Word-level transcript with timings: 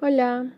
Hola, 0.00 0.52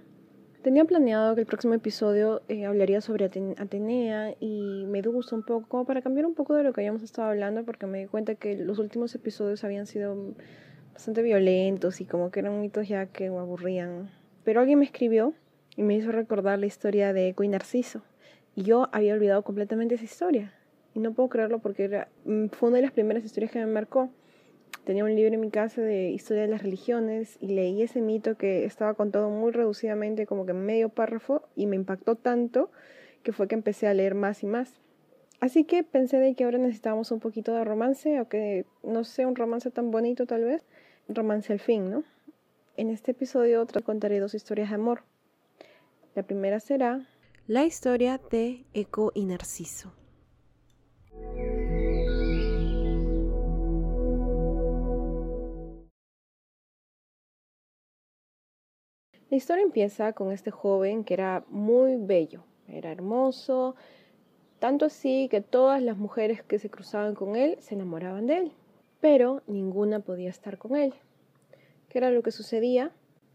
tenía 0.60 0.84
planeado 0.84 1.34
que 1.34 1.40
el 1.40 1.46
próximo 1.46 1.72
episodio 1.72 2.42
eh, 2.48 2.66
hablaría 2.66 3.00
sobre 3.00 3.24
Atenea 3.24 4.34
y 4.38 4.84
Medusa 4.86 5.34
un 5.34 5.42
poco, 5.42 5.86
para 5.86 6.02
cambiar 6.02 6.26
un 6.26 6.34
poco 6.34 6.54
de 6.54 6.62
lo 6.62 6.74
que 6.74 6.82
habíamos 6.82 7.02
estado 7.02 7.30
hablando, 7.30 7.64
porque 7.64 7.86
me 7.86 8.00
di 8.00 8.06
cuenta 8.06 8.34
que 8.34 8.54
los 8.58 8.78
últimos 8.78 9.14
episodios 9.14 9.64
habían 9.64 9.86
sido 9.86 10.34
bastante 10.92 11.22
violentos 11.22 12.02
y 12.02 12.04
como 12.04 12.30
que 12.30 12.40
eran 12.40 12.60
mitos 12.60 12.86
ya 12.86 13.06
que 13.06 13.30
me 13.30 13.38
aburrían. 13.38 14.10
Pero 14.44 14.60
alguien 14.60 14.78
me 14.78 14.84
escribió 14.84 15.32
y 15.74 15.84
me 15.84 15.94
hizo 15.94 16.12
recordar 16.12 16.58
la 16.58 16.66
historia 16.66 17.14
de 17.14 17.28
Eco 17.28 17.42
y 17.42 17.48
Narciso. 17.48 18.02
Y 18.54 18.64
yo 18.64 18.90
había 18.92 19.14
olvidado 19.14 19.42
completamente 19.42 19.94
esa 19.94 20.04
historia. 20.04 20.52
Y 20.92 21.00
no 21.00 21.14
puedo 21.14 21.30
creerlo 21.30 21.60
porque 21.60 21.84
era, 21.84 22.08
mm, 22.26 22.48
fue 22.48 22.68
una 22.68 22.76
de 22.76 22.82
las 22.82 22.92
primeras 22.92 23.24
historias 23.24 23.50
que 23.50 23.58
me 23.60 23.72
marcó. 23.72 24.10
Tenía 24.90 25.04
un 25.04 25.14
libro 25.14 25.32
en 25.32 25.40
mi 25.40 25.50
casa 25.50 25.80
de 25.82 26.10
historia 26.10 26.42
de 26.42 26.48
las 26.48 26.64
religiones 26.64 27.36
y 27.40 27.46
leí 27.46 27.80
ese 27.80 28.00
mito 28.00 28.36
que 28.36 28.64
estaba 28.64 28.94
contado 28.94 29.30
muy 29.30 29.52
reducidamente, 29.52 30.26
como 30.26 30.46
que 30.46 30.52
medio 30.52 30.88
párrafo, 30.88 31.44
y 31.54 31.66
me 31.66 31.76
impactó 31.76 32.16
tanto 32.16 32.72
que 33.22 33.32
fue 33.32 33.46
que 33.46 33.54
empecé 33.54 33.86
a 33.86 33.94
leer 33.94 34.16
más 34.16 34.42
y 34.42 34.46
más. 34.46 34.80
Así 35.38 35.62
que 35.62 35.84
pensé 35.84 36.16
de 36.16 36.34
que 36.34 36.42
ahora 36.42 36.58
necesitábamos 36.58 37.12
un 37.12 37.20
poquito 37.20 37.54
de 37.54 37.62
romance, 37.62 38.20
o 38.20 38.28
que 38.28 38.66
no 38.82 39.04
sea 39.04 39.28
un 39.28 39.36
romance 39.36 39.70
tan 39.70 39.92
bonito 39.92 40.26
tal 40.26 40.42
vez, 40.42 40.66
romance 41.08 41.52
al 41.52 41.60
fin, 41.60 41.88
¿no? 41.88 42.02
En 42.76 42.90
este 42.90 43.12
episodio 43.12 43.64
te 43.66 43.82
contaré 43.82 44.18
dos 44.18 44.34
historias 44.34 44.70
de 44.70 44.74
amor. 44.74 45.04
La 46.16 46.24
primera 46.24 46.58
será 46.58 47.06
la 47.46 47.64
historia 47.64 48.20
de 48.32 48.64
Eco 48.74 49.12
y 49.14 49.24
Narciso. 49.24 49.99
La 59.30 59.36
historia 59.36 59.62
empieza 59.62 60.12
con 60.12 60.32
este 60.32 60.50
joven 60.50 61.04
que 61.04 61.14
era 61.14 61.44
muy 61.50 61.94
bello, 61.94 62.42
era 62.66 62.90
hermoso, 62.90 63.76
tanto 64.58 64.86
así 64.86 65.28
que 65.30 65.40
todas 65.40 65.80
las 65.80 65.96
mujeres 65.96 66.42
que 66.42 66.58
se 66.58 66.68
cruzaban 66.68 67.14
con 67.14 67.36
él 67.36 67.56
se 67.60 67.76
enamoraban 67.76 68.26
de 68.26 68.38
él, 68.38 68.52
pero 69.00 69.42
ninguna 69.46 70.00
podía 70.00 70.30
estar 70.30 70.58
con 70.58 70.74
él. 70.74 70.94
¿Qué 71.88 71.98
era 71.98 72.10
lo 72.10 72.24
que 72.24 72.32
sucedía? 72.32 72.90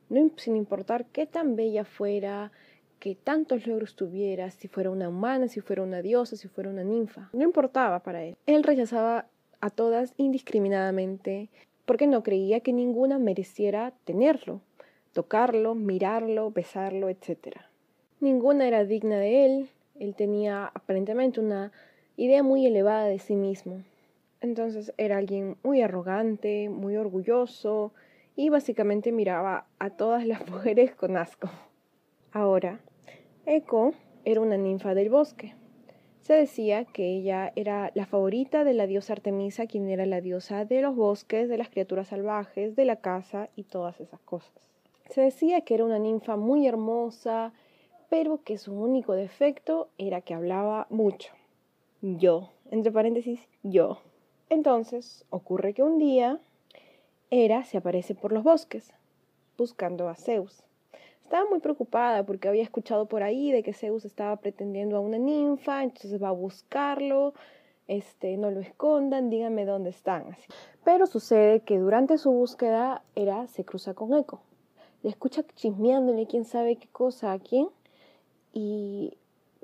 No, 0.10 0.32
sin 0.36 0.58
importar 0.58 1.06
qué 1.06 1.28
tan 1.28 1.56
bella 1.56 1.86
fuera, 1.86 2.52
que 3.00 3.16
tantos 3.16 3.66
logros 3.66 3.96
tuviera, 3.96 4.52
si 4.52 4.68
fuera 4.68 4.90
una 4.90 5.08
humana, 5.08 5.48
si 5.48 5.62
fuera 5.62 5.82
una 5.82 6.02
diosa, 6.02 6.36
si 6.36 6.50
fuera 6.50 6.70
una 6.70 6.84
ninfa, 6.84 7.30
no 7.32 7.44
importaba 7.44 8.04
para 8.04 8.22
él. 8.22 8.36
Él 8.48 8.64
rechazaba 8.64 9.28
a 9.62 9.70
todas 9.70 10.14
indiscriminadamente 10.18 11.50
porque 11.86 12.06
no 12.06 12.22
creía 12.22 12.60
que 12.60 12.74
ninguna 12.74 13.18
mereciera 13.18 13.94
tenerlo 14.04 14.60
tocarlo, 15.16 15.76
mirarlo, 15.76 16.52
besarlo, 16.52 17.08
etc. 17.08 17.62
Ninguna 18.20 18.68
era 18.68 18.84
digna 18.84 19.18
de 19.18 19.46
él, 19.46 19.70
él 19.98 20.14
tenía 20.14 20.66
aparentemente 20.74 21.40
una 21.40 21.72
idea 22.18 22.44
muy 22.44 22.66
elevada 22.66 23.06
de 23.06 23.20
sí 23.20 23.38
mismo. 23.38 23.82
Entonces 24.42 24.94
era 24.98 25.16
alguien 25.16 25.56
muy 25.64 25.82
arrogante, 25.82 26.68
muy 26.68 26.98
orgulloso 26.98 27.94
y 28.36 28.50
básicamente 28.50 29.14
miraba 29.14 29.68
a 29.80 29.92
todas 29.92 30.28
las 30.28 30.48
mujeres 30.52 30.94
con 30.96 31.16
asco. 31.16 31.50
Ahora, 32.34 32.82
Eco 33.46 33.94
era 34.26 34.42
una 34.42 34.58
ninfa 34.58 34.94
del 34.96 35.10
bosque. 35.10 35.56
Se 36.20 36.34
decía 36.34 36.84
que 36.84 37.16
ella 37.16 37.54
era 37.56 37.90
la 37.96 38.06
favorita 38.06 38.66
de 38.66 38.74
la 38.74 38.86
diosa 38.86 39.14
Artemisa, 39.14 39.66
quien 39.66 39.88
era 39.88 40.06
la 40.06 40.20
diosa 40.20 40.66
de 40.66 40.82
los 40.82 40.94
bosques, 40.94 41.48
de 41.48 41.58
las 41.58 41.70
criaturas 41.70 42.10
salvajes, 42.10 42.76
de 42.76 42.84
la 42.84 42.98
caza 42.98 43.48
y 43.56 43.64
todas 43.64 44.02
esas 44.02 44.20
cosas. 44.20 44.75
Se 45.10 45.22
decía 45.22 45.62
que 45.62 45.76
era 45.76 45.86
una 45.86 46.00
ninfa 46.00 46.36
muy 46.36 46.68
hermosa, 46.68 47.54
pero 48.10 48.44
que 48.44 48.58
su 48.58 48.74
único 48.74 49.14
defecto 49.14 49.90
era 49.98 50.22
que 50.22 50.34
hablaba 50.34 50.88
mucho. 50.90 51.34
Yo, 52.02 52.52
entre 52.72 52.92
paréntesis, 52.92 53.48
yo. 53.64 54.00
Entonces, 54.50 55.26
ocurre 55.30 55.74
que 55.74 55.84
un 55.84 55.98
día 55.98 56.40
Hera 57.32 57.64
se 57.64 57.78
aparece 57.78 58.16
por 58.16 58.32
los 58.32 58.44
bosques, 58.44 58.94
buscando 59.58 60.08
a 60.10 60.16
Zeus. 60.16 60.64
Estaba 61.24 61.50
muy 61.50 61.60
preocupada 61.60 62.24
porque 62.24 62.48
había 62.48 62.62
escuchado 62.62 63.08
por 63.08 63.24
ahí 63.24 63.52
de 63.52 63.64
que 63.64 63.74
Zeus 63.74 64.06
estaba 64.06 64.36
pretendiendo 64.36 64.98
a 64.98 65.00
una 65.00 65.18
ninfa, 65.18 65.84
entonces 65.84 66.22
va 66.22 66.30
a 66.30 66.32
buscarlo, 66.32 67.34
este, 67.88 68.38
no 68.38 68.52
lo 68.52 68.60
escondan, 68.60 69.30
díganme 69.30 69.66
dónde 69.66 69.90
están. 69.90 70.32
Así. 70.32 70.48
Pero 70.84 71.08
sucede 71.08 71.62
que 71.62 71.80
durante 71.80 72.18
su 72.20 72.32
búsqueda 72.32 73.02
Hera 73.16 73.48
se 73.48 73.66
cruza 73.66 73.96
con 73.96 74.14
Eco, 74.14 74.42
le 75.06 75.12
escucha 75.12 75.44
chismeándole 75.54 76.26
quién 76.26 76.46
sabe 76.46 76.78
qué 76.78 76.88
cosa 76.88 77.32
a 77.32 77.38
quién 77.38 77.70
y 78.54 79.16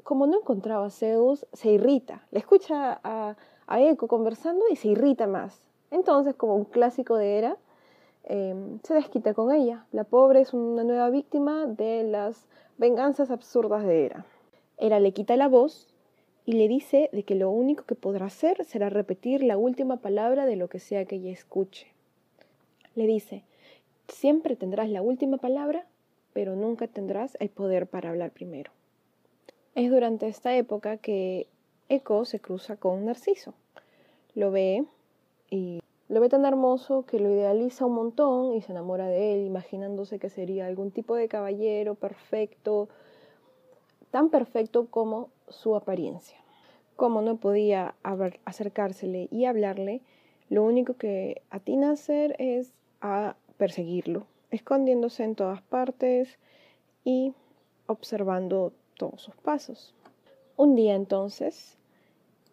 como 0.03 0.27
no 0.27 0.37
encontraba 0.37 0.85
a 0.85 0.91
Zeus, 0.91 1.47
se 1.51 1.71
irrita. 1.71 2.27
Le 2.29 2.37
escucha 2.37 3.01
a, 3.03 3.35
a 3.65 3.81
Eco 3.81 4.07
conversando 4.07 4.65
y 4.69 4.75
se 4.75 4.89
irrita 4.89 5.25
más. 5.25 5.63
Entonces, 5.89 6.35
como 6.35 6.55
un 6.55 6.65
clásico 6.65 7.15
de 7.15 7.39
Hera, 7.39 7.57
em, 8.25 8.77
se 8.83 8.93
desquita 8.93 9.33
con 9.33 9.51
ella. 9.51 9.87
La 9.91 10.03
pobre 10.03 10.41
es 10.41 10.53
una 10.53 10.83
nueva 10.83 11.09
víctima 11.09 11.65
de 11.65 12.03
las 12.03 12.45
venganzas 12.77 13.31
absurdas 13.31 13.83
de 13.83 14.05
Hera. 14.05 14.25
Hera 14.77 14.99
le 14.99 15.11
quita 15.11 15.35
la 15.37 15.47
voz 15.47 15.87
y 16.45 16.51
le 16.53 16.67
dice 16.67 17.09
de 17.13 17.23
que 17.23 17.33
lo 17.33 17.49
único 17.49 17.85
que 17.85 17.95
podrá 17.95 18.27
hacer 18.27 18.63
será 18.63 18.91
repetir 18.91 19.41
la 19.41 19.57
última 19.57 19.97
palabra 19.97 20.45
de 20.45 20.55
lo 20.55 20.67
que 20.67 20.77
sea 20.77 21.05
que 21.05 21.15
ella 21.15 21.31
escuche. 21.31 21.87
Le 22.93 23.07
dice, 23.07 23.43
Siempre 24.07 24.55
tendrás 24.55 24.89
la 24.89 25.01
última 25.01 25.37
palabra, 25.37 25.85
pero 26.33 26.55
nunca 26.55 26.87
tendrás 26.87 27.37
el 27.39 27.49
poder 27.49 27.87
para 27.87 28.09
hablar 28.09 28.31
primero. 28.31 28.71
Es 29.75 29.89
durante 29.89 30.27
esta 30.27 30.55
época 30.55 30.97
que 30.97 31.47
Eco 31.89 32.25
se 32.25 32.39
cruza 32.39 32.75
con 32.75 33.05
Narciso. 33.05 33.53
Lo 34.35 34.51
ve 34.51 34.85
y 35.49 35.81
lo 36.09 36.19
ve 36.19 36.27
tan 36.27 36.45
hermoso 36.45 37.05
que 37.05 37.19
lo 37.19 37.29
idealiza 37.29 37.85
un 37.85 37.93
montón 37.93 38.53
y 38.53 38.61
se 38.61 38.73
enamora 38.73 39.07
de 39.07 39.33
él, 39.33 39.45
imaginándose 39.45 40.19
que 40.19 40.29
sería 40.29 40.67
algún 40.67 40.91
tipo 40.91 41.15
de 41.15 41.29
caballero 41.29 41.95
perfecto, 41.95 42.89
tan 44.09 44.29
perfecto 44.29 44.87
como 44.87 45.29
su 45.47 45.75
apariencia. 45.75 46.37
Como 46.97 47.21
no 47.21 47.37
podía 47.37 47.95
acercársele 48.43 49.29
y 49.31 49.45
hablarle, 49.45 50.01
lo 50.49 50.63
único 50.63 50.95
que 50.95 51.41
atina 51.49 51.89
a 51.89 51.93
hacer 51.93 52.35
es 52.39 52.73
a 52.99 53.35
perseguirlo, 53.61 54.25
escondiéndose 54.49 55.23
en 55.23 55.35
todas 55.35 55.61
partes 55.61 56.39
y 57.03 57.35
observando 57.85 58.73
todos 58.97 59.21
sus 59.21 59.35
pasos. 59.35 59.93
Un 60.57 60.73
día 60.73 60.95
entonces, 60.95 61.77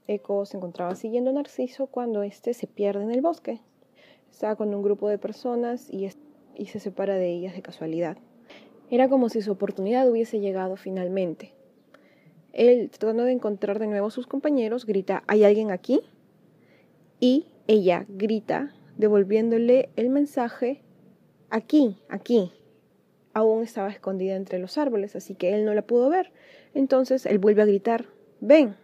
Eco 0.06 0.44
se 0.44 0.58
encontraba 0.58 0.94
siguiendo 0.97 1.30
a 1.30 1.32
Narciso 1.32 1.86
cuando 1.86 2.22
éste 2.22 2.52
se 2.52 2.66
pierde 2.66 3.04
en 3.04 3.10
el 3.10 3.22
bosque. 3.22 3.62
Estaba 4.30 4.54
con 4.56 4.74
un 4.74 4.82
grupo 4.82 5.08
de 5.08 5.16
personas 5.16 5.88
y, 5.88 6.10
y 6.54 6.66
se 6.66 6.78
separa 6.78 7.14
de 7.14 7.32
ellas 7.32 7.54
de 7.54 7.62
casualidad. 7.62 8.18
Era 8.91 9.08
como 9.08 9.30
si 9.30 9.41
su 9.41 9.52
oportunidad 9.52 10.10
hubiese 10.10 10.41
llegado 10.41 10.76
finalmente. 10.76 11.54
Él, 12.52 12.91
tratando 12.91 13.24
de 13.24 13.32
encontrar 13.32 13.78
de 13.78 13.86
nuevo 13.86 14.08
a 14.08 14.10
sus 14.10 14.26
compañeros, 14.26 14.84
grita, 14.84 15.24
¿hay 15.26 15.42
alguien 15.44 15.70
aquí? 15.70 16.02
Y 17.18 17.47
ella 17.66 18.04
grita, 18.10 18.74
devolviéndole 18.98 19.88
el 19.97 20.10
mensaje 20.10 20.82
aquí, 21.50 21.97
aquí. 22.09 22.53
Aún 23.34 23.62
estaba 23.62 23.91
escondida 23.91 24.34
entre 24.34 24.59
los 24.59 24.78
árboles, 24.78 25.14
así 25.14 25.34
que 25.34 25.54
él 25.54 25.64
no 25.64 25.75
la 25.75 25.82
pudo 25.82 26.09
ver. 26.09 26.32
Entonces 26.75 27.26
él 27.26 27.38
vuelve 27.38 27.62
a 27.62 27.66
gritar, 27.66 28.06
ven. 28.41 28.76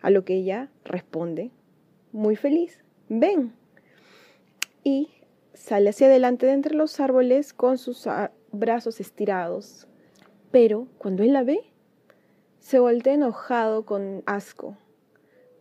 A 0.00 0.10
lo 0.10 0.24
que 0.24 0.34
ella 0.34 0.70
responde, 0.84 1.50
muy 2.12 2.36
feliz, 2.36 2.84
ven. 3.08 3.54
Y 4.82 5.08
sale 5.54 5.90
hacia 5.90 6.06
adelante 6.08 6.46
de 6.46 6.52
entre 6.52 6.74
los 6.74 7.00
árboles 7.00 7.52
con 7.52 7.78
sus 7.78 8.06
brazos 8.52 9.00
estirados. 9.00 9.86
Pero 10.50 10.88
cuando 10.98 11.22
él 11.22 11.32
la 11.32 11.42
ve, 11.42 11.60
se 12.58 12.78
voltea 12.78 13.14
enojado 13.14 13.84
con 13.84 14.22
asco, 14.26 14.76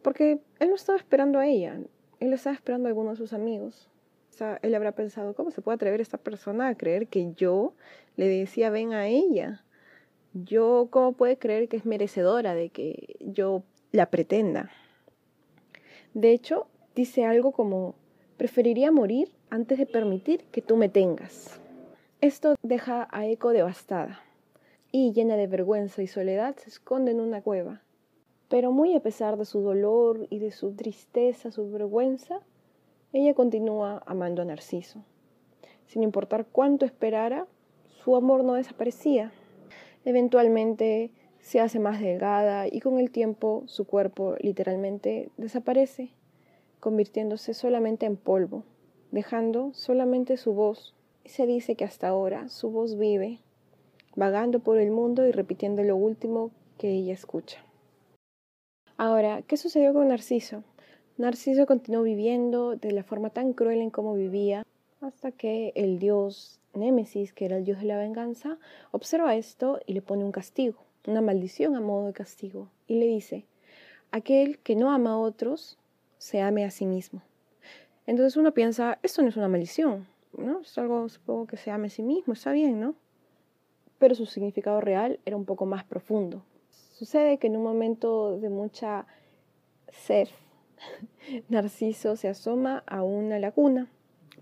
porque 0.01 0.41
él 0.59 0.69
no 0.69 0.75
estaba 0.75 0.97
esperando 0.97 1.39
a 1.39 1.47
ella, 1.47 1.79
él 2.19 2.33
estaba 2.33 2.55
esperando 2.55 2.87
a 2.87 2.89
alguno 2.89 3.11
de 3.11 3.17
sus 3.17 3.33
amigos 3.33 3.89
él 4.61 4.75
habrá 4.75 4.93
pensado, 4.93 5.35
¿cómo 5.35 5.51
se 5.51 5.61
puede 5.61 5.75
atrever 5.75 6.01
esta 6.01 6.17
persona 6.17 6.67
a 6.67 6.75
creer 6.75 7.07
que 7.07 7.33
yo 7.33 7.73
le 8.15 8.27
decía 8.27 8.69
ven 8.69 8.93
a 8.93 9.07
ella? 9.07 9.63
Yo, 10.33 10.87
¿cómo 10.89 11.13
puede 11.13 11.37
creer 11.37 11.69
que 11.69 11.77
es 11.77 11.85
merecedora 11.85 12.55
de 12.55 12.69
que 12.69 13.17
yo 13.19 13.63
la 13.91 14.07
pretenda? 14.07 14.71
De 16.13 16.31
hecho, 16.31 16.67
dice 16.95 17.25
algo 17.25 17.51
como, 17.51 17.95
preferiría 18.37 18.91
morir 18.91 19.31
antes 19.49 19.77
de 19.77 19.85
permitir 19.85 20.43
que 20.51 20.61
tú 20.61 20.77
me 20.77 20.89
tengas. 20.89 21.59
Esto 22.21 22.55
deja 22.63 23.07
a 23.11 23.27
Eco 23.27 23.51
devastada 23.51 24.21
y 24.91 25.11
llena 25.11 25.35
de 25.35 25.47
vergüenza 25.47 26.01
y 26.01 26.07
soledad 26.07 26.55
se 26.57 26.69
esconde 26.69 27.11
en 27.11 27.19
una 27.19 27.41
cueva. 27.41 27.81
Pero 28.47 28.71
muy 28.71 28.95
a 28.95 28.99
pesar 28.99 29.37
de 29.37 29.45
su 29.45 29.61
dolor 29.61 30.27
y 30.29 30.39
de 30.39 30.51
su 30.51 30.73
tristeza, 30.73 31.51
su 31.51 31.71
vergüenza, 31.71 32.41
ella 33.13 33.35
continúa 33.35 34.01
amando 34.07 34.41
a 34.41 34.45
Narciso. 34.45 35.03
Sin 35.85 36.01
importar 36.01 36.47
cuánto 36.51 36.83
esperara, 36.83 37.45
su 38.03 38.15
amor 38.15 38.43
no 38.43 38.55
desaparecía. 38.55 39.31
Eventualmente 40.03 41.11
se 41.39 41.59
hace 41.59 41.77
más 41.79 42.01
delgada 42.01 42.67
y 42.67 42.79
con 42.79 42.99
el 42.99 43.11
tiempo 43.11 43.63
su 43.67 43.85
cuerpo 43.85 44.35
literalmente 44.39 45.29
desaparece, 45.37 46.09
convirtiéndose 46.79 47.53
solamente 47.53 48.07
en 48.07 48.17
polvo, 48.17 48.63
dejando 49.11 49.71
solamente 49.73 50.35
su 50.37 50.53
voz. 50.53 50.95
Y 51.23 51.29
se 51.29 51.45
dice 51.45 51.75
que 51.75 51.85
hasta 51.85 52.07
ahora 52.07 52.49
su 52.49 52.71
voz 52.71 52.97
vive, 52.97 53.39
vagando 54.15 54.59
por 54.59 54.79
el 54.79 54.89
mundo 54.89 55.27
y 55.27 55.31
repitiendo 55.31 55.83
lo 55.83 55.95
último 55.95 56.49
que 56.79 56.89
ella 56.89 57.13
escucha. 57.13 57.63
Ahora, 58.97 59.43
¿qué 59.43 59.55
sucedió 59.55 59.93
con 59.93 60.07
Narciso? 60.07 60.63
Narciso 61.15 61.67
continuó 61.67 62.01
viviendo 62.01 62.75
de 62.75 62.91
la 62.91 63.03
forma 63.03 63.29
tan 63.29 63.53
cruel 63.53 63.81
en 63.81 63.91
como 63.91 64.15
vivía, 64.15 64.65
hasta 64.99 65.31
que 65.31 65.71
el 65.75 65.99
dios 65.99 66.59
Némesis, 66.73 67.33
que 67.33 67.45
era 67.45 67.57
el 67.57 67.65
dios 67.65 67.79
de 67.79 67.85
la 67.85 67.99
venganza, 67.99 68.57
observa 68.89 69.35
esto 69.35 69.79
y 69.85 69.93
le 69.93 70.01
pone 70.01 70.23
un 70.23 70.31
castigo, 70.31 70.79
una 71.05 71.21
maldición 71.21 71.75
a 71.75 71.81
modo 71.81 72.07
de 72.07 72.13
castigo, 72.13 72.67
y 72.87 72.95
le 72.95 73.05
dice, 73.05 73.45
aquel 74.11 74.57
que 74.57 74.75
no 74.75 74.89
ama 74.89 75.11
a 75.11 75.17
otros, 75.19 75.77
se 76.17 76.41
ame 76.41 76.65
a 76.65 76.71
sí 76.71 76.87
mismo. 76.87 77.21
Entonces 78.07 78.35
uno 78.35 78.55
piensa, 78.55 78.97
esto 79.03 79.21
no 79.21 79.29
es 79.29 79.37
una 79.37 79.47
maldición, 79.47 80.07
¿no? 80.35 80.61
Es 80.61 80.75
algo, 80.79 81.07
supongo 81.09 81.45
que 81.45 81.57
se 81.57 81.69
ame 81.69 81.87
a 81.87 81.91
sí 81.91 82.01
mismo, 82.01 82.33
está 82.33 82.51
bien, 82.53 82.79
¿no? 82.79 82.95
Pero 83.99 84.15
su 84.15 84.25
significado 84.25 84.81
real 84.81 85.19
era 85.25 85.37
un 85.37 85.45
poco 85.45 85.67
más 85.67 85.83
profundo. 85.83 86.43
Sucede 86.93 87.37
que 87.37 87.47
en 87.47 87.57
un 87.57 87.63
momento 87.63 88.39
de 88.39 88.49
mucha 88.49 89.05
sed, 89.91 90.27
Narciso 91.49 92.15
se 92.15 92.27
asoma 92.27 92.83
a 92.87 93.03
una 93.03 93.39
laguna 93.39 93.89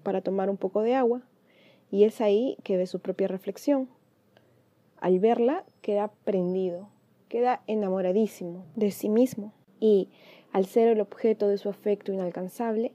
para 0.03 0.21
tomar 0.21 0.49
un 0.49 0.57
poco 0.57 0.81
de 0.81 0.95
agua 0.95 1.21
y 1.91 2.05
es 2.05 2.21
ahí 2.21 2.57
que 2.63 2.77
ve 2.77 2.87
su 2.87 2.99
propia 2.99 3.27
reflexión. 3.27 3.89
Al 4.99 5.19
verla 5.19 5.65
queda 5.81 6.11
prendido, 6.23 6.89
queda 7.27 7.61
enamoradísimo 7.67 8.65
de 8.75 8.91
sí 8.91 9.09
mismo 9.09 9.53
y 9.79 10.09
al 10.51 10.65
ser 10.65 10.89
el 10.89 11.01
objeto 11.01 11.47
de 11.47 11.57
su 11.57 11.69
afecto 11.69 12.11
inalcanzable, 12.11 12.93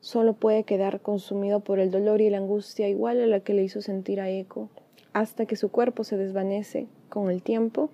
solo 0.00 0.34
puede 0.34 0.64
quedar 0.64 1.00
consumido 1.00 1.60
por 1.60 1.78
el 1.78 1.90
dolor 1.90 2.20
y 2.20 2.30
la 2.30 2.38
angustia 2.38 2.88
igual 2.88 3.20
a 3.20 3.26
la 3.26 3.40
que 3.40 3.54
le 3.54 3.62
hizo 3.62 3.80
sentir 3.82 4.20
a 4.20 4.30
Eco, 4.30 4.68
hasta 5.12 5.46
que 5.46 5.56
su 5.56 5.70
cuerpo 5.70 6.04
se 6.04 6.16
desvanece 6.16 6.86
con 7.08 7.30
el 7.30 7.42
tiempo 7.42 7.90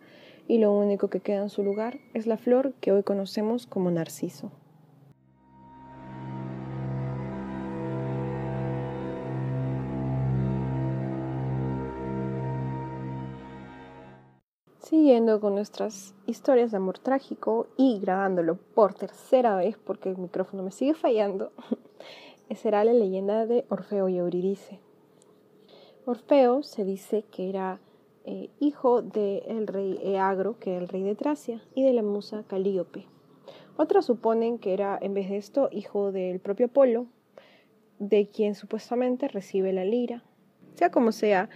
y 0.49 0.59
lo 0.59 0.73
único 0.73 1.09
que 1.09 1.21
queda 1.21 1.43
en 1.43 1.51
su 1.51 1.63
lugar 1.63 1.99
es 2.15 2.27
la 2.27 2.39
flor 2.39 2.73
que 2.81 2.91
hoy 2.91 3.03
conocemos 3.03 3.67
como 3.67 3.91
narciso. 3.91 4.51
Siguiendo 14.81 15.39
con 15.39 15.55
nuestras 15.55 16.15
historias 16.27 16.71
de 16.71 16.79
amor 16.79 16.99
trágico 16.99 17.67
y 17.77 18.01
grabándolo 18.01 18.57
por 18.57 18.95
tercera 18.95 19.55
vez 19.55 19.77
porque 19.77 20.09
el 20.09 20.17
micrófono 20.17 20.63
me 20.63 20.71
sigue 20.71 20.95
fallando, 20.95 21.53
será 22.57 22.85
la 22.85 22.95
leyenda 22.95 23.45
de 23.45 23.67
Orfeo 23.69 24.09
y 24.09 24.17
Eurídice. 24.17 24.81
Orfeo 26.07 26.63
se 26.63 26.87
dice 26.87 27.27
que 27.31 27.51
era 27.51 27.81
eh, 28.31 28.51
hijo 28.61 29.01
del 29.01 29.67
rey 29.67 29.99
Eagro, 30.03 30.59
que 30.59 30.73
era 30.73 30.83
el 30.83 30.89
rey 30.89 31.03
de 31.03 31.15
Tracia, 31.15 31.63
y 31.75 31.83
de 31.83 31.95
la 31.95 32.03
musa 32.03 32.45
Calíope. 32.47 33.07
Otros 33.79 34.05
suponen 34.05 34.59
que 34.59 34.75
era, 34.75 34.99
en 35.01 35.15
vez 35.15 35.31
de 35.31 35.39
esto, 35.39 35.71
hijo 35.73 36.13
del 36.13 36.39
propio 36.39 36.67
Apolo, 36.67 37.07
de 37.99 38.29
quien 38.29 38.55
supuestamente 38.55 39.29
recibe 39.29 39.73
la 39.73 39.87
lira. 39.87 40.25
Sea 40.75 40.91
como 40.91 41.11
sea, 41.11 41.49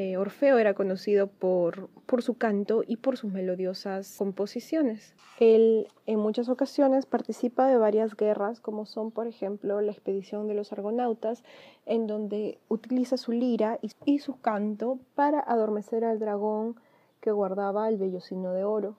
eh, 0.00 0.16
Orfeo 0.16 0.58
era 0.58 0.74
conocido 0.74 1.26
por, 1.26 1.88
por 2.06 2.22
su 2.22 2.34
canto 2.34 2.84
y 2.86 2.98
por 2.98 3.16
sus 3.16 3.32
melodiosas 3.32 4.14
composiciones. 4.16 5.12
Él 5.40 5.88
en 6.06 6.20
muchas 6.20 6.48
ocasiones 6.48 7.04
participa 7.04 7.66
de 7.66 7.78
varias 7.78 8.14
guerras, 8.14 8.60
como 8.60 8.86
son 8.86 9.10
por 9.10 9.26
ejemplo 9.26 9.80
la 9.80 9.90
expedición 9.90 10.46
de 10.46 10.54
los 10.54 10.72
argonautas, 10.72 11.42
en 11.84 12.06
donde 12.06 12.60
utiliza 12.68 13.16
su 13.16 13.32
lira 13.32 13.80
y, 14.04 14.20
su 14.20 14.40
canto 14.40 15.00
para 15.16 15.40
adormecer 15.40 16.04
al 16.04 16.20
dragón 16.20 16.76
que 17.20 17.32
guardaba 17.32 17.88
el 17.88 17.96
vellocino 17.96 18.52
de 18.52 18.62
oro. 18.62 18.94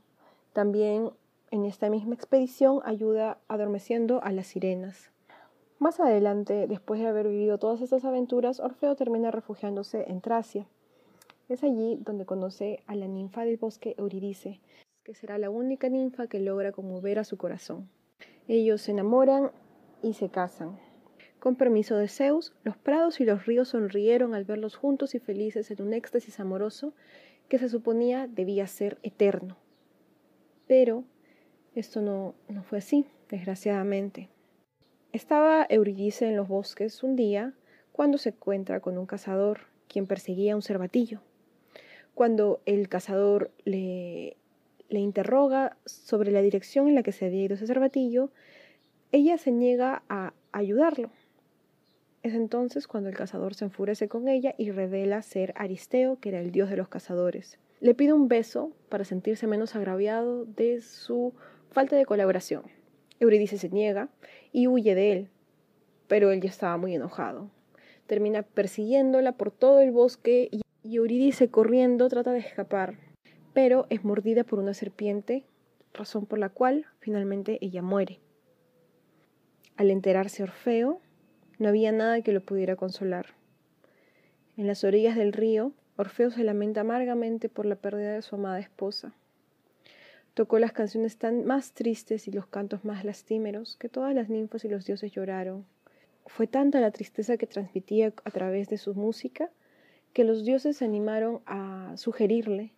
También 0.51 1.11
en 1.49 1.63
esta 1.63 1.89
misma 1.89 2.15
expedición 2.15 2.81
ayuda 2.83 3.37
adormeciendo 3.47 4.21
a 4.21 4.33
las 4.33 4.47
sirenas. 4.47 5.11
Más 5.77 6.01
adelante, 6.01 6.67
después 6.67 6.99
de 6.99 7.07
haber 7.07 7.29
vivido 7.29 7.57
todas 7.57 7.79
estas 7.79 8.03
aventuras, 8.03 8.59
Orfeo 8.59 8.97
termina 8.97 9.31
refugiándose 9.31 10.03
en 10.09 10.19
Tracia. 10.19 10.67
Es 11.49 11.63
allí 11.63 11.97
donde 12.05 12.27
conoce 12.27 12.83
a 12.85 12.93
la 12.93 13.07
ninfa 13.07 13.43
del 13.43 13.57
bosque 13.57 13.95
Eurídice, 13.97 14.61
que 15.03 15.15
será 15.15 15.39
la 15.39 15.49
única 15.49 15.89
ninfa 15.89 16.27
que 16.27 16.39
logra 16.39 16.71
conmover 16.71 17.17
a 17.17 17.23
su 17.23 17.37
corazón. 17.37 17.89
Ellos 18.47 18.81
se 18.83 18.91
enamoran 18.91 19.49
y 20.03 20.13
se 20.13 20.29
casan. 20.29 20.77
Con 21.39 21.55
permiso 21.55 21.97
de 21.97 22.07
Zeus, 22.07 22.53
los 22.63 22.77
prados 22.77 23.19
y 23.19 23.25
los 23.25 23.47
ríos 23.47 23.69
sonrieron 23.69 24.35
al 24.35 24.45
verlos 24.45 24.75
juntos 24.75 25.15
y 25.15 25.19
felices 25.19 25.71
en 25.71 25.81
un 25.81 25.93
éxtasis 25.93 26.39
amoroso 26.39 26.93
que 27.47 27.57
se 27.57 27.67
suponía 27.67 28.27
debía 28.27 28.67
ser 28.67 28.99
eterno. 29.01 29.57
Pero 30.67 31.03
esto 31.73 31.99
no, 32.01 32.35
no 32.47 32.61
fue 32.61 32.77
así, 32.77 33.07
desgraciadamente. 33.27 34.29
Estaba 35.13 35.65
Eurídice 35.67 36.27
en 36.27 36.35
los 36.35 36.47
bosques 36.47 37.01
un 37.01 37.15
día 37.15 37.55
cuando 37.91 38.19
se 38.19 38.29
encuentra 38.29 38.81
con 38.81 38.99
un 38.99 39.07
cazador, 39.07 39.61
quien 39.87 40.05
perseguía 40.05 40.55
un 40.55 40.61
cervatillo 40.61 41.21
cuando 42.19 42.59
el 42.65 42.89
cazador 42.89 43.49
le, 43.63 44.35
le 44.89 44.99
interroga 44.99 45.77
sobre 45.85 46.33
la 46.33 46.41
dirección 46.41 46.89
en 46.89 46.95
la 46.95 47.01
que 47.01 47.13
se 47.13 47.27
había 47.27 47.45
ido 47.45 47.55
ese 47.55 47.65
cervatillo, 47.65 48.29
ella 49.13 49.37
se 49.37 49.53
niega 49.53 50.03
a 50.09 50.33
ayudarlo. 50.51 51.11
Es 52.21 52.33
entonces 52.33 52.89
cuando 52.89 53.07
el 53.07 53.15
cazador 53.15 53.55
se 53.55 53.63
enfurece 53.63 54.09
con 54.09 54.27
ella 54.27 54.53
y 54.57 54.69
revela 54.71 55.21
ser 55.21 55.53
Aristeo, 55.55 56.19
que 56.19 56.27
era 56.27 56.41
el 56.41 56.51
dios 56.51 56.69
de 56.69 56.75
los 56.75 56.89
cazadores. 56.89 57.57
Le 57.79 57.95
pide 57.95 58.11
un 58.11 58.27
beso 58.27 58.73
para 58.89 59.05
sentirse 59.05 59.47
menos 59.47 59.77
agraviado 59.77 60.43
de 60.43 60.81
su 60.81 61.33
falta 61.71 61.95
de 61.95 62.05
colaboración. 62.05 62.63
Eurídice 63.21 63.57
se 63.57 63.69
niega 63.69 64.09
y 64.51 64.67
huye 64.67 64.93
de 64.93 65.13
él, 65.13 65.29
pero 66.09 66.33
él 66.33 66.41
ya 66.41 66.49
estaba 66.49 66.75
muy 66.75 66.93
enojado. 66.93 67.49
Termina 68.07 68.43
persiguiéndola 68.43 69.31
por 69.31 69.51
todo 69.51 69.79
el 69.79 69.91
bosque 69.91 70.49
y 70.51 70.59
y 70.83 70.97
Eurídice 70.97 71.49
corriendo 71.49 72.07
trata 72.07 72.31
de 72.31 72.39
escapar, 72.39 72.95
pero 73.53 73.85
es 73.89 74.03
mordida 74.03 74.43
por 74.43 74.59
una 74.59 74.73
serpiente, 74.73 75.43
razón 75.93 76.25
por 76.25 76.39
la 76.39 76.49
cual 76.49 76.85
finalmente 76.99 77.57
ella 77.61 77.81
muere. 77.81 78.19
Al 79.75 79.91
enterarse 79.91 80.43
Orfeo, 80.43 81.01
no 81.57 81.69
había 81.69 81.91
nada 81.91 82.21
que 82.21 82.31
lo 82.31 82.41
pudiera 82.41 82.75
consolar. 82.75 83.27
En 84.57 84.67
las 84.67 84.83
orillas 84.83 85.15
del 85.15 85.33
río, 85.33 85.73
Orfeo 85.97 86.31
se 86.31 86.43
lamenta 86.43 86.81
amargamente 86.81 87.49
por 87.49 87.65
la 87.65 87.75
pérdida 87.75 88.13
de 88.13 88.21
su 88.21 88.35
amada 88.35 88.59
esposa. 88.59 89.13
Tocó 90.33 90.59
las 90.59 90.71
canciones 90.71 91.17
tan 91.17 91.45
más 91.45 91.73
tristes 91.73 92.27
y 92.27 92.31
los 92.31 92.45
cantos 92.45 92.85
más 92.85 93.03
lastimeros 93.03 93.75
que 93.75 93.89
todas 93.89 94.15
las 94.15 94.29
ninfas 94.29 94.63
y 94.63 94.69
los 94.69 94.85
dioses 94.85 95.11
lloraron. 95.11 95.65
Fue 96.25 96.47
tanta 96.47 96.79
la 96.79 96.91
tristeza 96.91 97.35
que 97.35 97.47
transmitía 97.47 98.13
a 98.23 98.31
través 98.31 98.69
de 98.69 98.77
su 98.77 98.93
música 98.93 99.49
que 100.13 100.23
los 100.23 100.43
dioses 100.43 100.77
se 100.77 100.85
animaron 100.85 101.41
a 101.45 101.93
sugerirle 101.97 102.71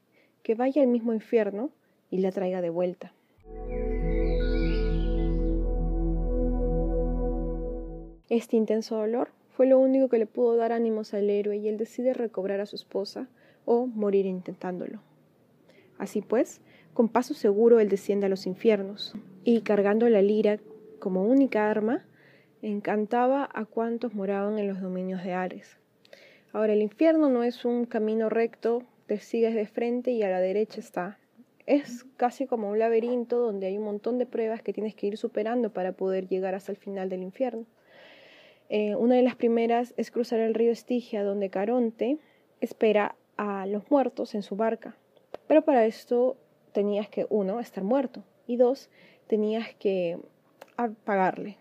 que 0.44 0.56
vaya 0.56 0.82
al 0.82 0.88
mismo 0.88 1.14
infierno 1.14 1.70
y 2.10 2.20
la 2.20 2.32
traiga 2.32 2.62
de 2.62 2.70
vuelta. 2.70 3.14
Este 8.30 8.56
intenso 8.56 8.96
dolor 8.96 9.30
fue 9.50 9.68
lo 9.68 9.78
único 9.78 10.08
que 10.08 10.18
le 10.18 10.26
pudo 10.26 10.56
dar 10.56 10.72
ánimos 10.72 11.14
al 11.14 11.30
héroe 11.30 11.58
y 11.58 11.68
él 11.68 11.78
decide 11.78 12.14
recobrar 12.14 12.62
a 12.62 12.66
su 12.66 12.76
esposa 12.76 13.28
o 13.66 13.86
morir 13.88 14.26
intentándolo. 14.26 15.02
Así 15.98 16.22
pues, 16.22 16.62
con 16.94 17.10
paso 17.10 17.34
seguro 17.34 17.80
él 17.80 17.90
desciende 17.90 18.26
a 18.26 18.30
los 18.30 18.48
infiernos 18.48 19.16
y 19.44 19.62
cargando 19.62 20.08
la 20.10 20.22
lira 20.22 20.60
como 21.00 21.26
única 21.26 21.70
arma, 21.70 22.06
encantaba 22.62 23.50
a 23.54 23.66
cuantos 23.66 24.14
moraban 24.14 24.60
en 24.60 24.68
los 24.68 24.80
dominios 24.80 25.24
de 25.24 25.34
Ares. 25.34 25.81
Ahora, 26.54 26.74
el 26.74 26.82
infierno 26.82 27.30
no 27.30 27.44
es 27.44 27.64
un 27.66 27.86
camino 27.86 28.30
recto, 28.30 28.84
te 29.08 29.20
sigues 29.20 29.56
de 29.56 29.68
frente 29.68 30.12
y 30.12 30.24
a 30.24 30.30
la 30.30 30.40
derecha 30.40 30.80
está. 30.80 31.18
Es 31.66 32.06
casi 32.18 32.46
como 32.46 32.70
un 32.70 32.80
laberinto 32.80 33.40
donde 33.40 33.68
hay 33.68 33.78
un 33.78 33.86
montón 33.86 34.18
de 34.18 34.26
pruebas 34.26 34.62
que 34.62 34.74
tienes 34.74 34.96
que 34.96 35.08
ir 35.08 35.18
superando 35.18 35.72
para 35.72 35.94
poder 35.94 36.28
llegar 36.28 36.56
hasta 36.56 36.72
el 36.72 36.78
final 36.78 37.10
del 37.10 37.22
infierno. 37.22 37.66
Eh, 38.70 38.96
una 38.96 39.16
de 39.16 39.22
las 39.22 39.36
primeras 39.36 39.94
es 39.98 40.12
cruzar 40.12 40.40
el 40.40 40.54
río 40.54 40.72
Estigia, 40.72 41.24
donde 41.24 41.50
Caronte 41.50 42.18
espera 42.62 43.16
a 43.38 43.66
los 43.66 43.90
muertos 43.92 44.36
en 44.36 44.44
su 44.44 44.56
barca. 44.56 44.96
Pero 45.48 45.62
para 45.64 45.86
esto 45.86 46.38
tenías 46.72 47.10
que, 47.10 47.28
uno, 47.30 47.60
estar 47.60 47.84
muerto 47.84 48.24
y 48.48 48.58
dos, 48.58 48.90
tenías 49.28 49.74
que 49.76 50.20
pagarle. 51.04 51.58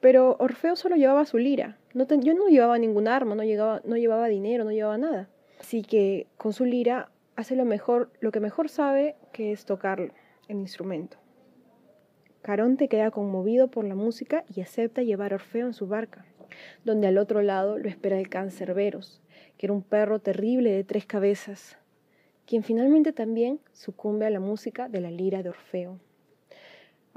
Pero 0.00 0.36
Orfeo 0.38 0.76
solo 0.76 0.96
llevaba 0.96 1.24
su 1.24 1.38
lira. 1.38 1.78
No 1.96 2.04
yo 2.04 2.34
no 2.34 2.48
llevaba 2.48 2.76
ningún 2.76 3.08
arma, 3.08 3.34
no, 3.34 3.42
no 3.42 3.96
llevaba 3.96 4.28
dinero, 4.28 4.64
no 4.64 4.70
llevaba 4.70 4.98
nada. 4.98 5.30
Así 5.58 5.80
que 5.80 6.26
con 6.36 6.52
su 6.52 6.66
lira 6.66 7.10
hace 7.36 7.56
lo 7.56 7.64
mejor, 7.64 8.10
lo 8.20 8.32
que 8.32 8.38
mejor 8.38 8.68
sabe, 8.68 9.16
que 9.32 9.50
es 9.50 9.64
tocar 9.64 10.12
el 10.46 10.56
instrumento. 10.58 11.16
Caronte 12.42 12.88
queda 12.88 13.10
conmovido 13.10 13.68
por 13.68 13.86
la 13.86 13.94
música 13.94 14.44
y 14.54 14.60
acepta 14.60 15.04
llevar 15.04 15.32
a 15.32 15.36
Orfeo 15.36 15.68
en 15.68 15.72
su 15.72 15.86
barca, 15.86 16.26
donde 16.84 17.06
al 17.06 17.16
otro 17.16 17.40
lado 17.40 17.78
lo 17.78 17.88
espera 17.88 18.18
el 18.18 18.28
can 18.28 18.50
Cerberos, 18.50 19.22
que 19.56 19.64
era 19.64 19.72
un 19.72 19.82
perro 19.82 20.18
terrible 20.18 20.72
de 20.72 20.84
tres 20.84 21.06
cabezas, 21.06 21.78
quien 22.44 22.62
finalmente 22.62 23.14
también 23.14 23.58
sucumbe 23.72 24.26
a 24.26 24.30
la 24.30 24.40
música 24.40 24.90
de 24.90 25.00
la 25.00 25.10
lira 25.10 25.42
de 25.42 25.48
Orfeo. 25.48 25.98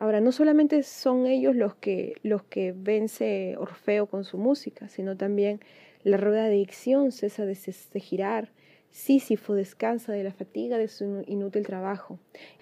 Ahora, 0.01 0.21
no 0.21 0.31
solamente 0.31 0.81
son 0.83 1.27
ellos 1.27 1.57
los 1.57 1.75
que, 1.75 2.13
los 2.23 2.41
que 2.43 2.73
vence 2.73 3.57
Orfeo 3.57 4.05
con 4.05 4.23
su 4.23 4.37
música, 4.37 4.87
sino 4.87 5.17
también 5.17 5.59
la 6.03 6.15
rueda 6.15 6.45
de 6.45 6.55
dicción 6.55 7.11
cesa 7.11 7.45
de, 7.45 7.57
de 7.93 7.99
girar, 7.99 8.49
Sísifo 8.91 9.55
descansa 9.55 10.13
de 10.13 10.23
la 10.23 10.31
fatiga 10.31 10.77
de 10.77 10.87
su 10.87 11.25
inútil 11.27 11.65
trabajo, 11.65 12.17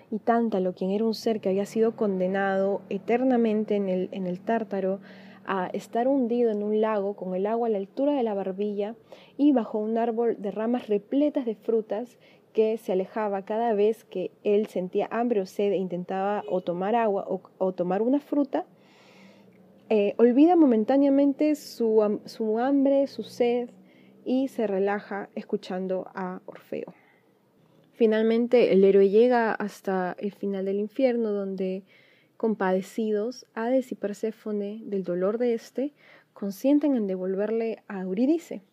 y 0.09 0.17
Tántalo, 0.17 0.73
quien 0.73 0.89
era 0.89 1.05
un 1.05 1.13
ser 1.13 1.39
que 1.39 1.49
había 1.49 1.67
sido 1.67 1.95
condenado 1.95 2.81
eternamente 2.89 3.75
en 3.75 3.87
el, 3.87 4.09
en 4.13 4.25
el 4.25 4.39
tártaro, 4.39 4.99
a 5.45 5.67
estar 5.67 6.07
hundido 6.07 6.49
en 6.49 6.63
un 6.63 6.81
lago 6.81 7.15
con 7.15 7.35
el 7.35 7.45
agua 7.45 7.67
a 7.67 7.71
la 7.71 7.77
altura 7.77 8.13
de 8.13 8.23
la 8.23 8.33
barbilla 8.33 8.95
y 9.37 9.53
bajo 9.53 9.77
un 9.77 9.97
árbol 9.99 10.37
de 10.39 10.49
ramas 10.49 10.87
repletas 10.87 11.45
de 11.45 11.53
frutas 11.53 12.17
que 12.57 12.79
se 12.79 12.91
alejaba 12.91 13.45
cada 13.45 13.75
vez 13.75 14.03
que 14.03 14.31
él 14.43 14.65
sentía 14.65 15.07
hambre 15.11 15.41
o 15.41 15.45
sed 15.45 15.73
e 15.73 15.77
intentaba 15.77 16.43
o 16.49 16.61
tomar 16.61 16.95
agua 16.95 17.23
o, 17.59 17.71
tomar 17.73 18.01
una 18.01 18.19
fruta, 18.19 18.65
eh, 19.89 20.15
olvida 20.17 20.55
momentáneamente 20.55 21.53
su, 21.53 22.19
su 22.25 22.57
hambre, 22.57 23.05
su 23.05 23.21
sed 23.21 23.69
y 24.25 24.47
se 24.47 24.65
relaja 24.65 25.29
escuchando 25.35 26.07
a 26.15 26.41
Orfeo. 26.47 26.95
Finalmente 27.93 28.73
el 28.73 28.83
héroe 28.83 29.09
llega 29.09 29.53
hasta 29.53 30.15
el 30.17 30.31
final 30.31 30.65
del 30.65 30.79
infierno 30.79 31.33
donde, 31.33 31.83
compadecidos, 32.37 33.45
Hades 33.53 33.91
y 33.91 33.95
Perséfone 33.95 34.81
del 34.83 35.03
dolor 35.03 35.37
de 35.37 35.53
éste, 35.53 35.93
consienten 36.33 36.95
en 36.95 37.05
devolverle 37.05 37.83
a 37.87 38.01
Eurídice 38.01 38.63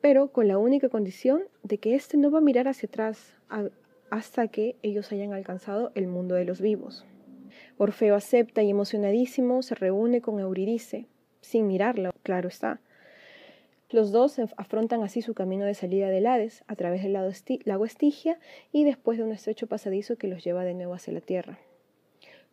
pero 0.00 0.32
con 0.32 0.48
la 0.48 0.58
única 0.58 0.88
condición 0.88 1.42
de 1.62 1.78
que 1.78 1.94
éste 1.94 2.16
no 2.16 2.30
va 2.30 2.38
a 2.38 2.42
mirar 2.42 2.68
hacia 2.68 2.86
atrás 2.88 3.34
hasta 4.10 4.48
que 4.48 4.76
ellos 4.82 5.12
hayan 5.12 5.32
alcanzado 5.32 5.92
el 5.94 6.06
mundo 6.06 6.34
de 6.34 6.44
los 6.44 6.60
vivos. 6.60 7.04
Orfeo 7.78 8.14
acepta 8.14 8.62
y 8.62 8.70
emocionadísimo 8.70 9.62
se 9.62 9.74
reúne 9.74 10.20
con 10.20 10.38
Eurídice, 10.38 11.06
sin 11.40 11.66
mirarla, 11.66 12.12
claro 12.22 12.48
está. 12.48 12.80
Los 13.90 14.12
dos 14.12 14.38
afrontan 14.56 15.02
así 15.02 15.20
su 15.20 15.34
camino 15.34 15.64
de 15.64 15.74
salida 15.74 16.10
del 16.10 16.26
Hades 16.26 16.62
a 16.68 16.76
través 16.76 17.02
del 17.02 17.12
lago 17.12 17.84
Estigia 17.84 18.38
y 18.70 18.84
después 18.84 19.18
de 19.18 19.24
un 19.24 19.32
estrecho 19.32 19.66
pasadizo 19.66 20.16
que 20.16 20.28
los 20.28 20.44
lleva 20.44 20.64
de 20.64 20.74
nuevo 20.74 20.94
hacia 20.94 21.12
la 21.12 21.20
tierra. 21.20 21.58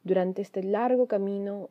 Durante 0.03 0.41
este 0.41 0.63
largo 0.63 1.07
camino, 1.07 1.69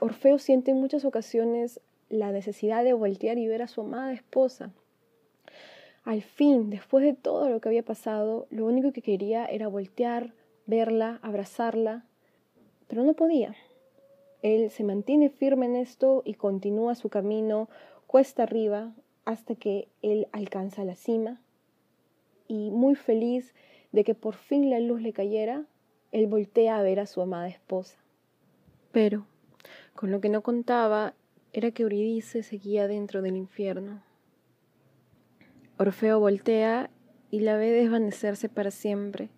Orfeo 0.00 0.38
siente 0.38 0.72
en 0.72 0.78
muchas 0.78 1.06
ocasiones 1.06 1.80
la 2.10 2.30
necesidad 2.30 2.84
de 2.84 2.92
voltear 2.92 3.38
y 3.38 3.46
ver 3.46 3.62
a 3.62 3.68
su 3.68 3.80
amada 3.80 4.12
esposa, 4.12 4.72
al 6.06 6.22
fin, 6.22 6.70
después 6.70 7.04
de 7.04 7.14
todo 7.14 7.50
lo 7.50 7.60
que 7.60 7.68
había 7.68 7.82
pasado, 7.82 8.46
lo 8.50 8.64
único 8.64 8.92
que 8.92 9.02
quería 9.02 9.44
era 9.44 9.66
voltear, 9.66 10.34
verla, 10.64 11.18
abrazarla, 11.20 12.06
pero 12.86 13.02
no 13.02 13.14
podía. 13.14 13.56
Él 14.40 14.70
se 14.70 14.84
mantiene 14.84 15.30
firme 15.30 15.66
en 15.66 15.74
esto 15.74 16.22
y 16.24 16.34
continúa 16.34 16.94
su 16.94 17.08
camino 17.08 17.68
cuesta 18.06 18.44
arriba 18.44 18.94
hasta 19.24 19.56
que 19.56 19.88
él 20.00 20.28
alcanza 20.30 20.84
la 20.84 20.94
cima 20.94 21.40
y 22.46 22.70
muy 22.70 22.94
feliz 22.94 23.52
de 23.90 24.04
que 24.04 24.14
por 24.14 24.36
fin 24.36 24.70
la 24.70 24.78
luz 24.78 25.02
le 25.02 25.12
cayera, 25.12 25.64
él 26.12 26.28
voltea 26.28 26.78
a 26.78 26.82
ver 26.82 27.00
a 27.00 27.06
su 27.06 27.20
amada 27.20 27.48
esposa. 27.48 27.98
Pero, 28.92 29.26
con 29.96 30.12
lo 30.12 30.20
que 30.20 30.28
no 30.28 30.42
contaba, 30.42 31.14
era 31.52 31.72
que 31.72 31.82
Eurídice 31.82 32.44
seguía 32.44 32.86
dentro 32.86 33.22
del 33.22 33.36
infierno. 33.36 34.02
Orfeo 35.78 36.18
voltea 36.20 36.88
y 37.30 37.40
la 37.40 37.58
ve 37.58 37.70
desvanecerse 37.70 38.48
para 38.48 38.70
siempre, 38.70 39.28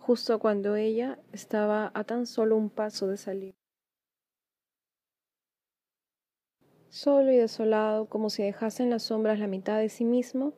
justo 0.00 0.40
cuando 0.40 0.74
ella 0.74 1.20
estaba 1.32 1.92
a 1.94 2.02
tan 2.02 2.26
solo 2.26 2.56
un 2.56 2.70
paso 2.70 3.06
de 3.06 3.16
salir. 3.16 3.54
Solo 6.88 7.30
y 7.30 7.36
desolado, 7.36 8.06
como 8.06 8.30
si 8.30 8.42
dejase 8.42 8.82
en 8.82 8.90
las 8.90 9.04
sombras 9.04 9.38
la 9.38 9.46
mitad 9.46 9.78
de 9.78 9.88
sí 9.88 10.04
mismo, 10.04 10.54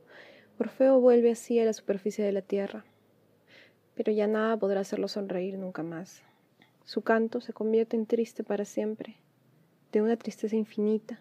Orfeo 0.58 0.98
vuelve 0.98 1.32
así 1.32 1.60
a 1.60 1.66
la 1.66 1.74
superficie 1.74 2.24
de 2.24 2.32
la 2.32 2.40
tierra. 2.40 2.86
Pero 3.94 4.12
ya 4.12 4.26
nada 4.26 4.56
podrá 4.56 4.80
hacerlo 4.80 5.08
sonreír 5.08 5.58
nunca 5.58 5.82
más. 5.82 6.22
Su 6.84 7.02
canto 7.02 7.42
se 7.42 7.52
convierte 7.52 7.96
en 7.96 8.06
triste 8.06 8.44
para 8.44 8.64
siempre, 8.64 9.16
de 9.92 10.00
una 10.00 10.16
tristeza 10.16 10.56
infinita, 10.56 11.20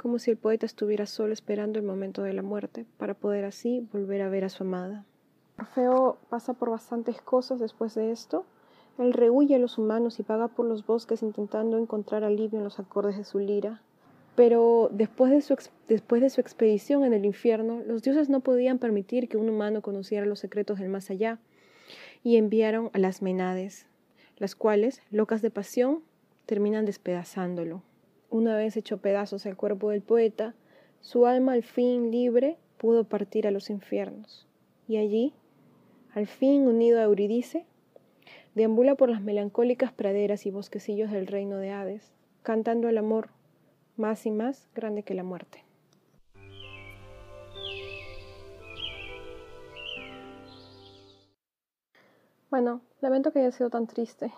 como 0.00 0.18
si 0.18 0.30
el 0.30 0.38
poeta 0.38 0.64
estuviera 0.64 1.04
solo 1.04 1.34
esperando 1.34 1.78
el 1.78 1.84
momento 1.84 2.22
de 2.22 2.32
la 2.32 2.40
muerte 2.40 2.86
para 2.96 3.12
poder 3.12 3.44
así 3.44 3.86
volver 3.92 4.22
a 4.22 4.30
ver 4.30 4.44
a 4.44 4.48
su 4.48 4.62
amada. 4.62 5.04
Orfeo 5.58 6.16
pasa 6.30 6.54
por 6.54 6.70
bastantes 6.70 7.20
cosas 7.20 7.60
después 7.60 7.94
de 7.94 8.10
esto. 8.10 8.46
Él 8.96 9.12
rehuye 9.12 9.56
a 9.56 9.58
los 9.58 9.76
humanos 9.76 10.18
y 10.18 10.22
paga 10.22 10.48
por 10.48 10.64
los 10.64 10.86
bosques 10.86 11.22
intentando 11.22 11.76
encontrar 11.76 12.24
alivio 12.24 12.56
en 12.56 12.64
los 12.64 12.80
acordes 12.80 13.18
de 13.18 13.24
su 13.24 13.40
lira. 13.40 13.82
Pero 14.36 14.88
después 14.90 15.32
de, 15.32 15.42
su 15.42 15.54
después 15.86 16.22
de 16.22 16.30
su 16.30 16.40
expedición 16.40 17.04
en 17.04 17.12
el 17.12 17.26
infierno, 17.26 17.82
los 17.86 18.00
dioses 18.02 18.30
no 18.30 18.40
podían 18.40 18.78
permitir 18.78 19.28
que 19.28 19.36
un 19.36 19.50
humano 19.50 19.82
conociera 19.82 20.24
los 20.24 20.38
secretos 20.38 20.78
del 20.78 20.88
más 20.88 21.10
allá 21.10 21.40
y 22.24 22.38
enviaron 22.38 22.88
a 22.94 22.98
las 22.98 23.20
Menades, 23.20 23.84
las 24.38 24.54
cuales, 24.54 25.02
locas 25.10 25.42
de 25.42 25.50
pasión, 25.50 26.02
terminan 26.46 26.86
despedazándolo. 26.86 27.82
Una 28.30 28.56
vez 28.56 28.76
hecho 28.76 28.98
pedazos 28.98 29.44
el 29.44 29.56
cuerpo 29.56 29.90
del 29.90 30.02
poeta, 30.02 30.54
su 31.00 31.26
alma 31.26 31.54
al 31.54 31.64
fin 31.64 32.12
libre 32.12 32.58
pudo 32.78 33.02
partir 33.02 33.48
a 33.48 33.50
los 33.50 33.70
infiernos. 33.70 34.46
Y 34.86 34.98
allí, 34.98 35.34
al 36.14 36.28
fin 36.28 36.68
unido 36.68 37.00
a 37.00 37.02
Eurídice, 37.02 37.66
deambula 38.54 38.94
por 38.94 39.08
las 39.08 39.20
melancólicas 39.20 39.92
praderas 39.92 40.46
y 40.46 40.52
bosquecillos 40.52 41.10
del 41.10 41.26
reino 41.26 41.56
de 41.56 41.72
Hades, 41.72 42.12
cantando 42.42 42.88
el 42.88 42.98
amor 42.98 43.30
más 43.96 44.24
y 44.26 44.30
más 44.30 44.68
grande 44.76 45.02
que 45.02 45.14
la 45.14 45.24
muerte. 45.24 45.64
Bueno, 52.48 52.80
lamento 53.00 53.32
que 53.32 53.40
haya 53.40 53.50
sido 53.50 53.70
tan 53.70 53.88
triste. 53.88 54.32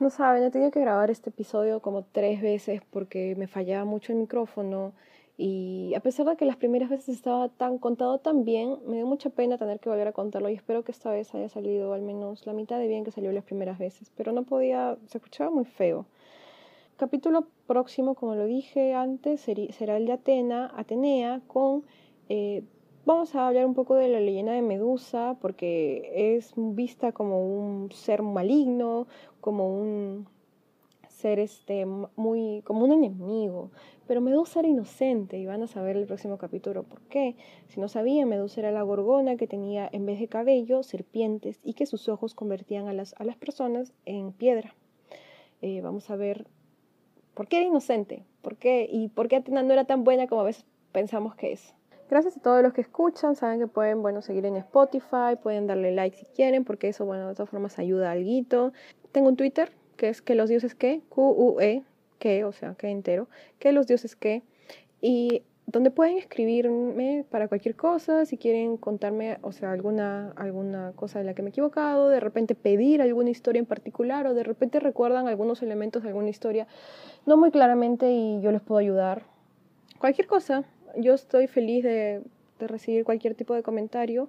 No 0.00 0.10
saben, 0.10 0.44
he 0.44 0.50
tenido 0.52 0.70
que 0.70 0.80
grabar 0.80 1.10
este 1.10 1.30
episodio 1.30 1.82
como 1.82 2.04
tres 2.04 2.40
veces 2.40 2.82
porque 2.88 3.34
me 3.36 3.48
fallaba 3.48 3.84
mucho 3.84 4.12
el 4.12 4.18
micrófono 4.18 4.92
y 5.36 5.92
a 5.96 6.00
pesar 6.00 6.26
de 6.26 6.36
que 6.36 6.44
las 6.44 6.56
primeras 6.56 6.88
veces 6.88 7.16
estaba 7.16 7.48
tan 7.48 7.78
contado 7.78 8.18
tan 8.18 8.44
bien, 8.44 8.78
me 8.86 8.96
dio 8.96 9.06
mucha 9.06 9.28
pena 9.30 9.58
tener 9.58 9.80
que 9.80 9.88
volver 9.88 10.06
a 10.06 10.12
contarlo 10.12 10.50
y 10.50 10.54
espero 10.54 10.84
que 10.84 10.92
esta 10.92 11.10
vez 11.10 11.34
haya 11.34 11.48
salido 11.48 11.94
al 11.94 12.02
menos 12.02 12.46
la 12.46 12.52
mitad 12.52 12.78
de 12.78 12.86
bien 12.86 13.02
que 13.02 13.10
salió 13.10 13.32
las 13.32 13.42
primeras 13.42 13.78
veces, 13.78 14.12
pero 14.16 14.30
no 14.30 14.44
podía, 14.44 14.96
se 15.06 15.18
escuchaba 15.18 15.50
muy 15.50 15.64
feo. 15.64 16.06
Capítulo 16.96 17.48
próximo, 17.66 18.14
como 18.14 18.36
lo 18.36 18.46
dije 18.46 18.94
antes, 18.94 19.40
será 19.40 19.96
el 19.96 20.06
de 20.06 20.12
Atena, 20.12 20.72
Atenea, 20.76 21.40
con 21.48 21.82
eh, 22.28 22.62
Vamos 23.08 23.34
a 23.34 23.48
hablar 23.48 23.64
un 23.64 23.72
poco 23.72 23.94
de 23.94 24.06
la 24.10 24.20
leyenda 24.20 24.52
de 24.52 24.60
Medusa, 24.60 25.38
porque 25.40 26.36
es 26.36 26.52
vista 26.54 27.12
como 27.12 27.40
un 27.40 27.90
ser 27.90 28.20
maligno, 28.20 29.06
como 29.40 29.74
un 29.74 30.28
ser 31.08 31.38
este 31.38 31.86
muy 31.86 32.60
como 32.66 32.84
un 32.84 32.92
enemigo, 32.92 33.70
pero 34.06 34.20
Medusa 34.20 34.60
era 34.60 34.68
inocente 34.68 35.38
y 35.38 35.46
van 35.46 35.62
a 35.62 35.66
saber 35.68 35.96
el 35.96 36.04
próximo 36.04 36.36
capítulo 36.36 36.82
por 36.82 37.00
qué. 37.00 37.34
Si 37.68 37.80
no 37.80 37.88
sabían, 37.88 38.28
Medusa 38.28 38.60
era 38.60 38.72
la 38.72 38.82
gorgona 38.82 39.36
que 39.36 39.46
tenía 39.46 39.88
en 39.90 40.04
vez 40.04 40.20
de 40.20 40.28
cabello 40.28 40.82
serpientes 40.82 41.60
y 41.64 41.72
que 41.72 41.86
sus 41.86 42.10
ojos 42.10 42.34
convertían 42.34 42.88
a 42.88 42.92
las, 42.92 43.14
a 43.18 43.24
las 43.24 43.38
personas 43.38 43.94
en 44.04 44.32
piedra. 44.32 44.74
Eh, 45.62 45.80
vamos 45.80 46.10
a 46.10 46.16
ver 46.16 46.46
por 47.32 47.48
qué 47.48 47.56
era 47.56 47.68
inocente, 47.68 48.26
por 48.42 48.58
qué 48.58 48.86
y 48.86 49.08
por 49.08 49.28
qué 49.28 49.36
Atena 49.36 49.62
no 49.62 49.72
era 49.72 49.86
tan 49.86 50.04
buena 50.04 50.26
como 50.26 50.42
a 50.42 50.44
veces 50.44 50.66
pensamos 50.92 51.34
que 51.36 51.52
es. 51.52 51.77
Gracias 52.10 52.38
a 52.38 52.40
todos 52.40 52.62
los 52.62 52.72
que 52.72 52.80
escuchan, 52.80 53.36
saben 53.36 53.60
que 53.60 53.66
pueden, 53.66 54.00
bueno, 54.00 54.22
seguir 54.22 54.46
en 54.46 54.56
Spotify, 54.56 55.36
pueden 55.42 55.66
darle 55.66 55.92
like 55.92 56.16
si 56.16 56.24
quieren, 56.24 56.64
porque 56.64 56.88
eso, 56.88 57.04
bueno, 57.04 57.28
de 57.28 57.34
todas 57.34 57.50
formas 57.50 57.78
ayuda 57.78 58.08
a 58.08 58.12
algo. 58.12 58.72
Tengo 59.12 59.28
un 59.28 59.36
Twitter, 59.36 59.72
que 59.96 60.08
es 60.08 60.22
que 60.22 60.34
los 60.34 60.48
dioses 60.48 60.74
que, 60.74 61.02
Q-U-E, 61.10 61.84
que, 62.18 62.44
o 62.44 62.52
sea, 62.52 62.74
que 62.76 62.88
entero, 62.88 63.28
que 63.58 63.72
los 63.72 63.86
dioses 63.86 64.16
que, 64.16 64.42
y 65.02 65.42
donde 65.66 65.90
pueden 65.90 66.16
escribirme 66.16 67.26
para 67.30 67.46
cualquier 67.46 67.76
cosa, 67.76 68.24
si 68.24 68.38
quieren 68.38 68.78
contarme, 68.78 69.36
o 69.42 69.52
sea, 69.52 69.70
alguna, 69.72 70.32
alguna 70.36 70.92
cosa 70.96 71.18
de 71.18 71.26
la 71.26 71.34
que 71.34 71.42
me 71.42 71.48
he 71.48 71.50
equivocado, 71.50 72.08
de 72.08 72.20
repente 72.20 72.54
pedir 72.54 73.02
alguna 73.02 73.28
historia 73.28 73.58
en 73.58 73.66
particular, 73.66 74.26
o 74.26 74.32
de 74.32 74.44
repente 74.44 74.80
recuerdan 74.80 75.28
algunos 75.28 75.62
elementos 75.62 76.04
de 76.04 76.08
alguna 76.08 76.30
historia, 76.30 76.66
no 77.26 77.36
muy 77.36 77.50
claramente 77.50 78.10
y 78.10 78.40
yo 78.40 78.50
les 78.50 78.62
puedo 78.62 78.78
ayudar. 78.78 79.24
Cualquier 79.98 80.26
cosa, 80.26 80.64
yo 80.96 81.14
estoy 81.14 81.46
feliz 81.46 81.84
de 81.84 82.22
recibir 82.60 83.04
cualquier 83.04 83.34
tipo 83.34 83.54
de 83.54 83.62
comentario. 83.62 84.28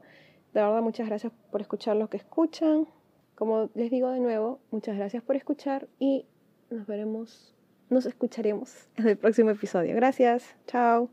De 0.54 0.62
verdad, 0.62 0.82
muchas 0.82 1.08
gracias 1.08 1.32
por 1.52 1.62
escuchar 1.62 1.96
lo 1.96 2.10
que 2.10 2.18
escuchan. 2.18 2.88
Como 3.36 3.70
les 3.74 3.90
digo 3.90 4.12
de 4.12 4.20
nuevo, 4.20 4.60
muchas 4.72 4.98
gracias 4.98 5.24
por 5.24 5.36
escuchar 5.36 5.88
y 6.00 6.26
nos 6.70 6.86
veremos, 6.88 7.56
nos 7.90 8.06
escucharemos 8.06 8.90
en 8.98 9.08
el 9.08 9.18
próximo 9.18 9.50
episodio. 9.52 9.96
Gracias, 9.96 10.56
chao. 10.68 11.10